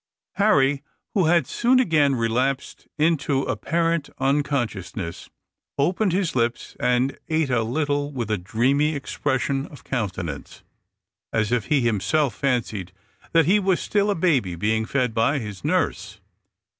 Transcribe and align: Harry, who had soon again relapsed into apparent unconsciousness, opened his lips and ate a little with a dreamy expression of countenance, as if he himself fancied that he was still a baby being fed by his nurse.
Harry, 0.37 0.81
who 1.13 1.25
had 1.27 1.45
soon 1.45 1.79
again 1.79 2.15
relapsed 2.15 2.87
into 2.97 3.43
apparent 3.43 4.09
unconsciousness, 4.17 5.29
opened 5.77 6.11
his 6.11 6.35
lips 6.35 6.75
and 6.79 7.19
ate 7.29 7.51
a 7.51 7.61
little 7.61 8.11
with 8.11 8.31
a 8.31 8.37
dreamy 8.39 8.95
expression 8.95 9.67
of 9.67 9.83
countenance, 9.83 10.63
as 11.31 11.51
if 11.51 11.65
he 11.65 11.81
himself 11.81 12.33
fancied 12.33 12.91
that 13.33 13.45
he 13.45 13.59
was 13.59 13.79
still 13.79 14.09
a 14.09 14.15
baby 14.15 14.55
being 14.55 14.87
fed 14.87 15.13
by 15.13 15.37
his 15.37 15.63
nurse. 15.63 16.19